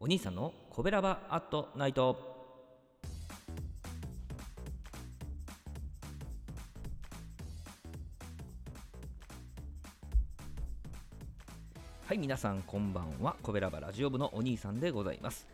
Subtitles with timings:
[0.00, 2.32] お兄さんのコベラバアットナイト。
[12.04, 13.36] はい皆さんこんばんは。
[13.42, 15.46] コベラバラジオ部のお兄さんでございます。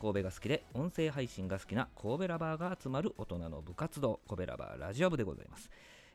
[0.00, 5.68] 神戸が好きで音声配信が好きな神戸ラバーが集まる大人の部活動コベラバーラジオ部でございます。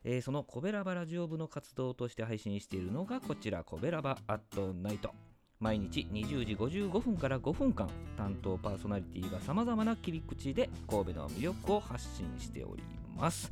[0.03, 5.11] えーそのコベラバラジオ部の活動として配信しているのがこちらコベラバアットナイト。
[5.59, 7.87] 毎日20時55分から5分間
[8.17, 12.81] 担当パーソナリティがさまざまな切り口で神戸の魅力を発信しており
[13.15, 13.51] ます。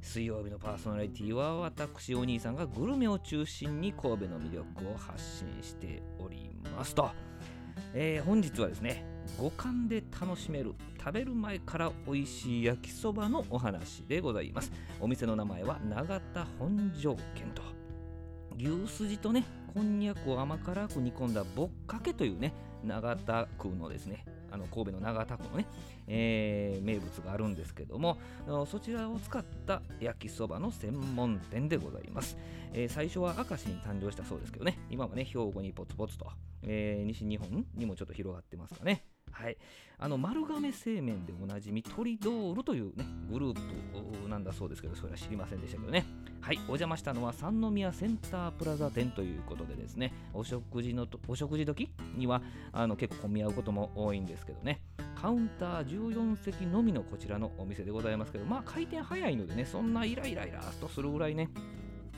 [0.00, 7.10] 水曜日のパーソナリティは私お兄さんがグルメを中心に神戸の魅力を発信しておりますと、
[7.92, 9.04] えー本日はですね
[9.38, 14.70] 五感で楽しめる食べる前から美味しい焼きそばのお話でございます。
[15.00, 17.62] お店の名前は永田本条軒と。
[18.58, 22.52] 牛すじとねこんにゃくを甘辛く煮込んだぼっかけというね
[22.84, 25.66] 長田区のですねあの神戸の長田区のね、
[26.08, 28.18] えー名物があるんですけども
[28.66, 32.36] そちらを使った焼きそばの専門店でございます、
[32.72, 36.26] えー最初は明石に誕生したそうですけどね今はね兵庫にポツポツと、
[36.64, 39.04] えー西日本にもちょっと広がってますかね。
[39.32, 39.56] はい、
[39.98, 46.06] あの丸亀製麺でおなじみトリドールというねグループなんだそうですけどそれは知りませんでしたけどね。
[46.40, 46.56] はい。
[46.56, 52.42] お邪魔したのは三宮センタープラザ店ということでですねお食事のお食事時には
[52.72, 54.80] あの結構混み合うことも多いんですけどね。
[55.20, 61.50] カウンター14席のみのこちらのお店でございますけどまあ回転早いのでねそんなイライライラーとするぐらいね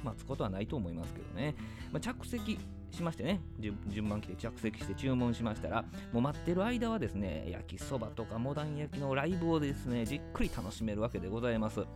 [0.04, 1.54] 待つことはないと思いますけどね、
[1.90, 2.58] まあ、着席
[2.92, 3.40] しましてね。
[3.88, 11.86] 順番来て着席して注文しましたらもう待ってる間はですね焼きそばとかモダン焼きのライブをですねじっくり楽しめるわけでございます、ま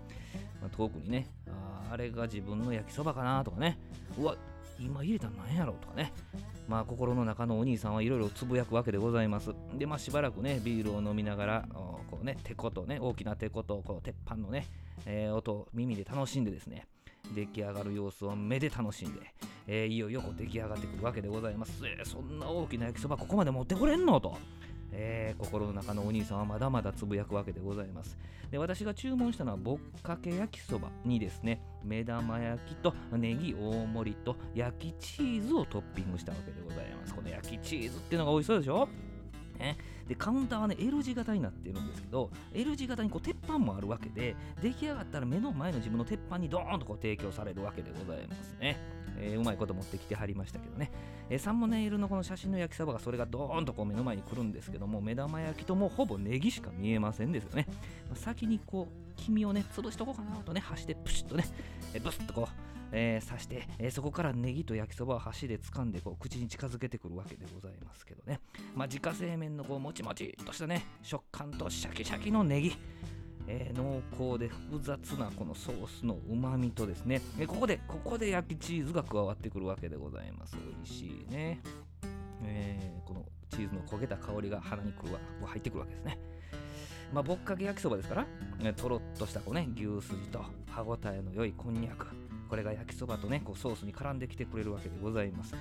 [0.72, 3.78] あ、遠くにねああれが自分の焼きそばかなとかね。
[4.18, 4.36] うわ
[4.78, 6.12] 今入れたの何やろうとかね。
[6.68, 9.54] まあ心の中のお兄さんはいろいろつぶやくわけでございます。
[9.74, 11.68] でまあしばらくねビールを飲みながら
[12.10, 14.66] こうねてことね大きなてことこう鉄板のね、
[15.06, 16.86] えー音耳で楽しんでですね
[17.34, 19.20] 出来上がる様子を目で楽しんで、
[19.66, 21.82] えーいよいよこう出来上がってくるわけでございます。
[21.84, 24.20] えーそんな大きな焼きそばここまで持ってこれんの？
[24.20, 24.36] と。
[24.92, 28.16] えー心の中のお兄さんはまだまだつぶやくわけでございます。
[28.50, 37.14] で私が注文したのはぼっかけ焼きそばにですね目玉焼きとネギ大盛りと焼きチーズをトッピングしたわけでございます。
[37.14, 38.88] この焼きチーズっていうのが美味しそうでしょ？
[39.56, 39.76] ね、
[40.08, 48.78] でカウンターはね L 字型になってるんですけど L 字型にこう鉄板もあるわけで出来上がったら目の前の自分の鉄板にドーンとこう提供されるわけでございますね、
[49.18, 50.90] えーうまいこと持ってきてはりましたけどね、
[51.30, 57.66] えーサンモネイルのこの写真の焼きそばがそれがドーンとこう目の前に来るんですけども目玉焼きともほぼネギしか見えませんですよね、
[58.08, 61.44] まあ先にこう黄身をね潰しとこうかなとね箸でプシッとね、
[61.92, 62.48] えブスッとこう
[62.92, 68.40] えー刺して、えーそこからネギと焼きそばを箸で掴んでこう口に近づけてくるわけでございますけどね、
[68.74, 72.76] まあ、自家製麺のこうもちもちっとしたね食感とシャキシャキのネギ、
[73.48, 80.56] えー濃厚で複雑なこのソースのうまみとですね、えーここでここで焼きチーズが加わってくるわけでございます。
[80.56, 81.60] 美味しいね、
[82.44, 86.18] えーこのチーズの焦げた香りが鼻にくるわ入ってくるわけですね。
[87.12, 88.26] まあ、ぼっかけ焼きそばですから、
[88.62, 92.08] えとろっとしたこう、ね、牛すじと歯ごたえの良いこんにゃく
[92.48, 95.54] これが焼きそばとねこうソースに絡んできてくれるわけでございます。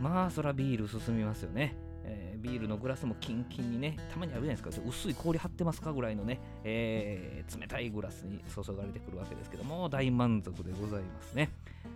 [0.00, 1.74] まあそらビール進みますよね、
[2.04, 4.88] えービールのグラスもキンキンにねたまにあるじゃないですか。
[4.88, 11.50] 薄い氷張ってますかぐらいのね、えー冷たいグラスに注がれてくるわけですけども大満足でございますね、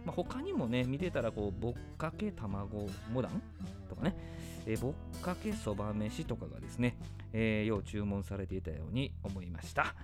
[0.04, 3.42] まあ、他にもね見てたらこうぼっかけ卵モダン
[3.88, 4.14] とかね、
[4.66, 6.96] えーぼっかけそば飯とかがですね、
[7.32, 9.94] えーよう注文されていたように思いました。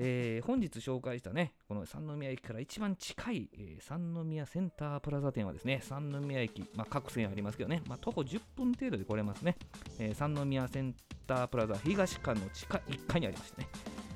[0.00, 9.56] えー本日紹介したね、この三宮駅から一番近い、えー三宮センタープラザ店はですね、三宮駅、まあ、各線ありますけどね、まあ、徒歩10分程度で来れますね、
[9.98, 10.94] えー三宮セン
[11.26, 13.68] タープラザ東館の地下1階にありましてね、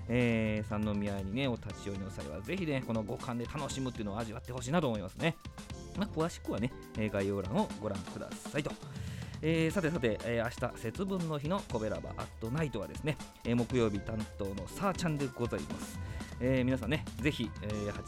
[0.09, 5.37] えー三宮にね、お立ち寄りの際は、ぜひね、この五感で楽しむっていうのを味わってほしいなと思いますね。
[5.99, 8.71] まあ、詳しくはね、概要欄をご覧くださいと。
[9.45, 15.99] えーさてさて、えー明日節分の日のコベラバアットナイトはですね、えー木曜日担当のさーちゃんでございます。
[16.41, 18.03] えー皆さんね、ぜひ、えー8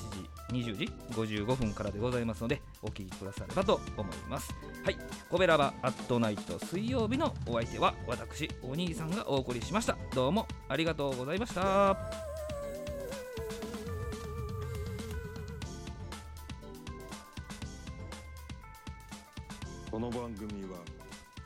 [0.52, 4.54] 時、20時55分からでございますので、お聞きくださればと思います。
[4.84, 4.96] はい、
[5.28, 9.96] コベラバアットナイト水曜日のお相手は私、お兄さんがお送りしました。
[10.14, 11.96] どうもありがとうございました。
[19.90, 20.78] この番組は